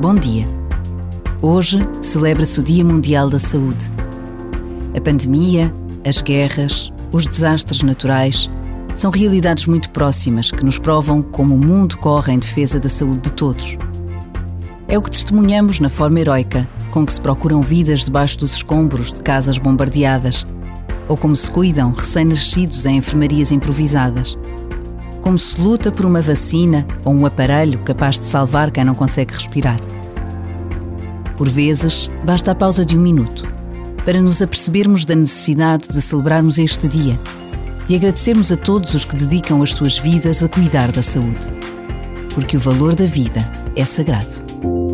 Bom 0.00 0.14
dia. 0.14 0.46
Hoje 1.42 1.78
celebra-se 2.00 2.58
o 2.58 2.62
Dia 2.62 2.82
Mundial 2.82 3.28
da 3.28 3.38
Saúde. 3.38 3.92
A 4.96 5.00
pandemia, 5.02 5.70
as 6.06 6.22
guerras, 6.22 6.88
os 7.12 7.26
desastres 7.26 7.82
naturais 7.82 8.48
são 8.96 9.10
realidades 9.10 9.66
muito 9.66 9.90
próximas 9.90 10.50
que 10.50 10.64
nos 10.64 10.78
provam 10.78 11.20
como 11.20 11.54
o 11.54 11.58
mundo 11.58 11.98
corre 11.98 12.32
em 12.32 12.38
defesa 12.38 12.80
da 12.80 12.88
saúde 12.88 13.24
de 13.24 13.32
todos. 13.32 13.76
É 14.88 14.96
o 14.96 15.02
que 15.02 15.10
testemunhamos 15.10 15.80
na 15.80 15.90
forma 15.90 16.18
heroica 16.18 16.66
com 16.90 17.04
que 17.04 17.12
se 17.12 17.20
procuram 17.20 17.60
vidas 17.60 18.06
debaixo 18.06 18.38
dos 18.38 18.54
escombros 18.54 19.12
de 19.12 19.20
casas 19.20 19.58
bombardeadas, 19.58 20.46
ou 21.08 21.16
como 21.16 21.36
se 21.36 21.50
cuidam 21.50 21.92
recém-nascidos 21.92 22.86
em 22.86 22.96
enfermarias 22.96 23.52
improvisadas. 23.52 24.34
Como 25.20 25.38
se 25.38 25.60
luta 25.60 25.92
por 25.92 26.06
uma 26.06 26.22
vacina 26.22 26.86
ou 27.04 27.14
um 27.14 27.26
aparelho 27.26 27.78
capaz 27.80 28.18
de 28.18 28.26
salvar 28.26 28.70
quem 28.70 28.84
não 28.84 28.94
consegue 28.94 29.34
respirar. 29.34 29.80
Por 31.36 31.48
vezes, 31.48 32.10
basta 32.24 32.50
a 32.50 32.54
pausa 32.54 32.84
de 32.84 32.96
um 32.98 33.00
minuto 33.00 33.46
para 34.04 34.20
nos 34.20 34.42
apercebermos 34.42 35.04
da 35.04 35.14
necessidade 35.14 35.88
de 35.88 36.00
celebrarmos 36.00 36.58
este 36.58 36.88
dia 36.88 37.18
e 37.88 37.94
agradecermos 37.94 38.52
a 38.52 38.56
todos 38.56 38.94
os 38.94 39.04
que 39.04 39.16
dedicam 39.16 39.62
as 39.62 39.72
suas 39.72 39.98
vidas 39.98 40.42
a 40.42 40.48
cuidar 40.48 40.92
da 40.92 41.02
saúde. 41.02 41.52
Porque 42.34 42.56
o 42.56 42.60
valor 42.60 42.94
da 42.94 43.04
vida 43.04 43.50
é 43.74 43.84
sagrado. 43.84 44.89